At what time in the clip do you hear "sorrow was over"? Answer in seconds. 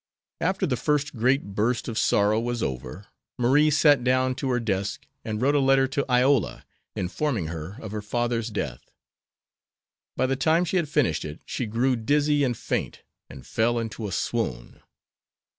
1.95-3.05